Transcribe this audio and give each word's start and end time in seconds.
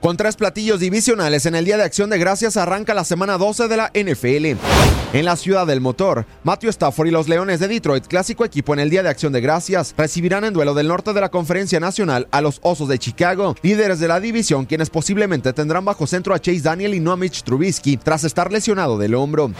Con 0.00 0.16
tres 0.16 0.34
platillos 0.34 0.80
divisionales 0.80 1.44
en 1.44 1.54
el 1.54 1.66
Día 1.66 1.76
de 1.76 1.82
Acción 1.82 2.08
de 2.08 2.16
Gracias 2.16 2.56
arranca 2.56 2.94
la 2.94 3.04
semana 3.04 3.36
12 3.36 3.68
de 3.68 3.76
la 3.76 3.90
NFL. 3.92 4.58
En 5.12 5.24
la 5.26 5.36
ciudad 5.36 5.66
del 5.66 5.82
motor, 5.82 6.24
Matthew 6.42 6.70
Stafford 6.70 7.08
y 7.08 7.10
los 7.10 7.28
Leones 7.28 7.60
de 7.60 7.68
Detroit, 7.68 8.06
clásico 8.06 8.46
equipo 8.46 8.72
en 8.72 8.80
el 8.80 8.88
Día 8.88 9.02
de 9.02 9.10
Acción 9.10 9.30
de 9.34 9.42
Gracias, 9.42 9.94
recibirán 9.98 10.44
en 10.44 10.54
duelo 10.54 10.72
del 10.72 10.88
norte 10.88 11.12
de 11.12 11.20
la 11.20 11.28
Conferencia 11.28 11.80
Nacional 11.80 12.28
a 12.30 12.40
los 12.40 12.60
Osos 12.62 12.88
de 12.88 12.98
Chicago, 12.98 13.54
líderes 13.60 14.00
de 14.00 14.08
la 14.08 14.20
división, 14.20 14.64
quienes 14.64 14.88
posiblemente 14.88 15.52
tendrán 15.52 15.84
bajo 15.84 16.06
centro 16.06 16.32
a 16.32 16.38
Chase 16.38 16.62
Daniel 16.62 16.94
y 16.94 17.00
no 17.00 17.12
a 17.12 17.18
Mitch 17.18 17.42
Trubisky 17.42 17.98
tras 17.98 18.24
estar 18.24 18.50
lesionado 18.50 18.96
del 18.96 19.14
hombro. 19.14 19.52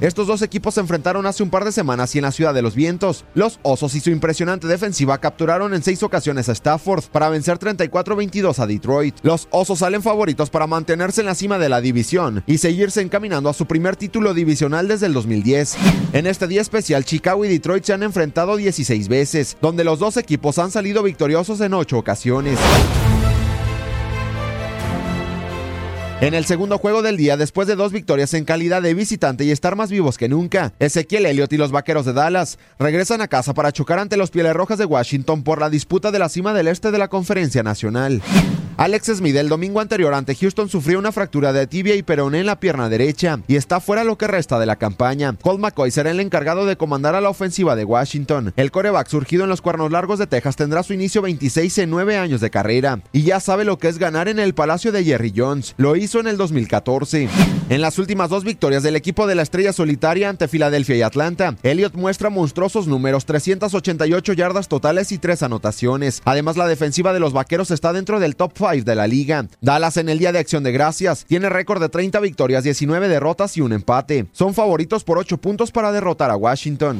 Estos 0.00 0.28
dos 0.28 0.42
equipos 0.42 0.74
se 0.74 0.80
enfrentaron 0.80 1.26
hace 1.26 1.42
un 1.42 1.50
par 1.50 1.64
de 1.64 1.72
semanas 1.72 2.14
y 2.14 2.18
en 2.18 2.22
la 2.22 2.30
ciudad 2.30 2.54
de 2.54 2.62
los 2.62 2.76
vientos. 2.76 3.24
Los 3.34 3.58
Osos 3.62 3.96
y 3.96 4.00
su 4.00 4.10
impresionante 4.10 4.68
defensiva 4.68 5.18
capturaron 5.18 5.74
en 5.74 5.82
seis 5.82 6.04
ocasiones 6.04 6.48
a 6.48 6.52
Stafford 6.52 7.06
para 7.10 7.28
vencer 7.28 7.58
34-22 7.58 8.60
a 8.60 8.66
Detroit. 8.68 9.16
Los 9.22 9.48
Osos 9.50 9.80
salen 9.80 10.00
favoritos 10.00 10.50
para 10.50 10.68
mantenerse 10.68 11.22
en 11.22 11.26
la 11.26 11.34
cima 11.34 11.58
de 11.58 11.68
la 11.68 11.80
división 11.80 12.44
y 12.46 12.58
seguirse 12.58 13.00
encaminando 13.00 13.48
a 13.48 13.54
su 13.54 13.66
primer 13.66 13.96
título 13.96 14.34
divisional 14.34 14.86
desde 14.86 15.06
el 15.06 15.14
2010. 15.14 15.76
En 16.12 16.28
este 16.28 16.46
día 16.46 16.60
especial, 16.60 17.04
Chicago 17.04 17.44
y 17.44 17.48
Detroit 17.48 17.82
se 17.82 17.92
han 17.92 18.04
enfrentado 18.04 18.56
16 18.56 19.08
veces, 19.08 19.56
donde 19.60 19.82
los 19.82 19.98
dos 19.98 20.16
equipos 20.16 20.60
han 20.60 20.70
salido 20.70 21.02
victoriosos 21.02 21.60
en 21.60 21.74
8 21.74 21.98
ocasiones. 21.98 22.56
En 26.20 26.34
el 26.34 26.46
segundo 26.46 26.78
juego 26.78 27.00
del 27.00 27.16
día, 27.16 27.36
después 27.36 27.68
de 27.68 27.76
dos 27.76 27.92
victorias 27.92 28.34
en 28.34 28.44
calidad 28.44 28.82
de 28.82 28.92
visitante 28.92 29.44
y 29.44 29.52
estar 29.52 29.76
más 29.76 29.88
vivos 29.88 30.18
que 30.18 30.28
nunca, 30.28 30.72
Ezequiel 30.80 31.26
Elliott 31.26 31.52
y 31.52 31.56
los 31.56 31.70
Vaqueros 31.70 32.06
de 32.06 32.12
Dallas 32.12 32.58
regresan 32.76 33.20
a 33.20 33.28
casa 33.28 33.54
para 33.54 33.70
chocar 33.70 34.00
ante 34.00 34.16
los 34.16 34.32
Pieles 34.32 34.52
Rojas 34.52 34.78
de 34.78 34.84
Washington 34.84 35.44
por 35.44 35.60
la 35.60 35.70
disputa 35.70 36.10
de 36.10 36.18
la 36.18 36.28
cima 36.28 36.52
del 36.54 36.66
este 36.66 36.90
de 36.90 36.98
la 36.98 37.06
Conferencia 37.06 37.62
Nacional. 37.62 38.20
Alex 38.78 39.06
Smith 39.16 39.34
el 39.34 39.48
domingo 39.48 39.80
anterior 39.80 40.14
ante 40.14 40.36
Houston 40.36 40.68
sufrió 40.68 41.00
una 41.00 41.10
fractura 41.10 41.52
de 41.52 41.66
tibia 41.66 41.96
y 41.96 42.04
peroné 42.04 42.38
en 42.38 42.46
la 42.46 42.60
pierna 42.60 42.88
derecha 42.88 43.40
y 43.48 43.56
está 43.56 43.80
fuera 43.80 44.04
lo 44.04 44.16
que 44.16 44.28
resta 44.28 44.60
de 44.60 44.66
la 44.66 44.76
campaña. 44.76 45.34
Colt 45.42 45.58
McCoy 45.58 45.90
será 45.90 46.12
el 46.12 46.20
encargado 46.20 46.64
de 46.64 46.76
comandar 46.76 47.16
a 47.16 47.20
la 47.20 47.28
ofensiva 47.28 47.74
de 47.74 47.82
Washington. 47.82 48.52
El 48.54 48.70
coreback 48.70 49.08
surgido 49.08 49.42
en 49.42 49.50
los 49.50 49.62
Cuernos 49.62 49.90
Largos 49.90 50.20
de 50.20 50.28
Texas 50.28 50.54
tendrá 50.54 50.84
su 50.84 50.92
inicio 50.94 51.22
26 51.22 51.76
en 51.78 51.90
9 51.90 52.18
años 52.18 52.40
de 52.40 52.50
carrera 52.50 53.00
y 53.10 53.22
ya 53.22 53.40
sabe 53.40 53.64
lo 53.64 53.80
que 53.80 53.88
es 53.88 53.98
ganar 53.98 54.28
en 54.28 54.38
el 54.38 54.54
Palacio 54.54 54.92
de 54.92 55.02
Jerry 55.02 55.32
Jones. 55.36 55.74
Lo 55.76 55.96
hizo 55.96 56.20
en 56.20 56.28
el 56.28 56.36
2014. 56.36 57.28
En 57.70 57.80
las 57.80 57.98
últimas 57.98 58.30
dos 58.30 58.44
victorias 58.44 58.84
del 58.84 58.94
equipo 58.94 59.26
de 59.26 59.34
la 59.34 59.42
estrella 59.42 59.72
solitaria 59.72 60.28
ante 60.28 60.46
Filadelfia 60.46 60.94
y 60.94 61.02
Atlanta, 61.02 61.56
Elliott 61.64 61.96
muestra 61.96 62.30
monstruosos 62.30 62.86
números, 62.86 63.26
388 63.26 64.34
yardas 64.34 64.68
totales 64.68 65.10
y 65.10 65.18
3 65.18 65.42
anotaciones. 65.42 66.22
Además, 66.24 66.56
la 66.56 66.68
defensiva 66.68 67.12
de 67.12 67.18
los 67.18 67.32
Vaqueros 67.32 67.72
está 67.72 67.92
dentro 67.92 68.20
del 68.20 68.36
top 68.36 68.52
5 68.56 68.67
de 68.68 68.94
la 68.94 69.06
liga. 69.06 69.46
Dallas 69.60 69.96
en 69.96 70.08
el 70.08 70.18
Día 70.18 70.30
de 70.30 70.38
Acción 70.38 70.62
de 70.62 70.72
Gracias 70.72 71.24
tiene 71.26 71.48
récord 71.48 71.80
de 71.80 71.88
30 71.88 72.20
victorias, 72.20 72.64
19 72.64 73.08
derrotas 73.08 73.56
y 73.56 73.62
un 73.62 73.72
empate. 73.72 74.26
Son 74.32 74.52
favoritos 74.52 75.04
por 75.04 75.18
8 75.18 75.38
puntos 75.38 75.72
para 75.72 75.90
derrotar 75.90 76.30
a 76.30 76.36
Washington. 76.36 76.98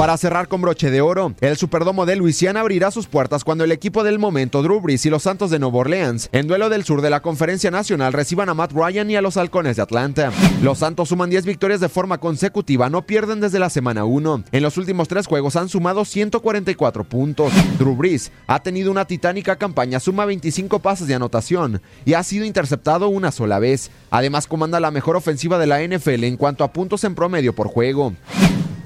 Para 0.00 0.16
cerrar 0.16 0.48
con 0.48 0.62
broche 0.62 0.90
de 0.90 1.02
oro, 1.02 1.34
el 1.42 1.58
Superdomo 1.58 2.06
de 2.06 2.16
Luisiana 2.16 2.60
abrirá 2.60 2.90
sus 2.90 3.06
puertas 3.06 3.44
cuando 3.44 3.64
el 3.64 3.70
equipo 3.70 4.02
del 4.02 4.18
momento, 4.18 4.62
Drew 4.62 4.80
Brees 4.80 5.04
y 5.04 5.10
los 5.10 5.24
Santos 5.24 5.50
de 5.50 5.58
Nueva 5.58 5.80
Orleans, 5.80 6.30
en 6.32 6.46
duelo 6.46 6.70
del 6.70 6.84
sur 6.84 7.02
de 7.02 7.10
la 7.10 7.20
Conferencia 7.20 7.70
Nacional, 7.70 8.14
reciban 8.14 8.48
a 8.48 8.54
Matt 8.54 8.72
Ryan 8.72 9.10
y 9.10 9.16
a 9.16 9.20
los 9.20 9.36
Halcones 9.36 9.76
de 9.76 9.82
Atlanta. 9.82 10.32
Los 10.62 10.78
Santos 10.78 11.10
suman 11.10 11.28
10 11.28 11.44
victorias 11.44 11.80
de 11.80 11.90
forma 11.90 12.16
consecutiva, 12.16 12.88
no 12.88 13.04
pierden 13.04 13.42
desde 13.42 13.58
la 13.58 13.68
semana 13.68 14.06
1. 14.06 14.44
En 14.52 14.62
los 14.62 14.78
últimos 14.78 15.06
tres 15.06 15.26
juegos 15.26 15.56
han 15.56 15.68
sumado 15.68 16.06
144 16.06 17.04
puntos. 17.04 17.52
Drew 17.78 17.94
Brees 17.94 18.32
ha 18.46 18.62
tenido 18.62 18.90
una 18.90 19.04
titánica 19.04 19.56
campaña, 19.56 20.00
suma 20.00 20.24
25 20.24 20.78
pases 20.78 21.08
de 21.08 21.14
anotación 21.16 21.82
y 22.06 22.14
ha 22.14 22.22
sido 22.22 22.46
interceptado 22.46 23.10
una 23.10 23.32
sola 23.32 23.58
vez. 23.58 23.90
Además, 24.10 24.46
comanda 24.46 24.80
la 24.80 24.92
mejor 24.92 25.16
ofensiva 25.16 25.58
de 25.58 25.66
la 25.66 25.82
NFL 25.82 26.24
en 26.24 26.38
cuanto 26.38 26.64
a 26.64 26.72
puntos 26.72 27.04
en 27.04 27.14
promedio 27.14 27.54
por 27.54 27.68
juego. 27.68 28.14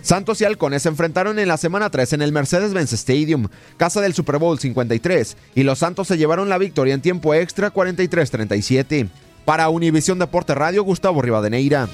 Santos 0.05 0.39
y 0.43 0.45
Halcones 0.45 0.83
se 0.83 0.91
enfrentaron 0.91 1.39
en 1.39 1.49
la 1.49 1.56
semana 1.56 1.89
3 1.89 2.12
en 2.12 2.23
el 2.23 2.31
Mercedes-Benz 2.31 2.93
Stadium, 2.93 3.49
casa 3.79 4.03
del 4.03 4.12
Super 4.12 4.37
Bowl 4.37 4.59
53, 4.59 5.37
y 5.55 5.62
los 5.62 5.79
Santos 5.79 6.09
se 6.09 6.19
llevaron 6.19 6.51
la 6.51 6.59
victoria 6.59 6.93
en 6.93 7.01
tiempo 7.01 7.33
extra 7.33 7.73
43-37. 7.73 9.09
Para 9.47 9.71
Univisión 9.71 10.19
Deporte 10.19 10.55
Radio, 10.55 10.85
Gustavo 10.85 11.23
Rivadeneira. 11.23 11.89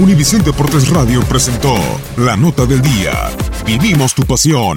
Univisión 0.00 0.42
Deportes 0.42 0.88
Radio 0.88 1.20
presentó 1.24 1.74
La 2.16 2.34
Nota 2.34 2.64
del 2.64 2.80
Día. 2.80 3.12
Vivimos 3.66 4.14
tu 4.14 4.22
pasión. 4.22 4.76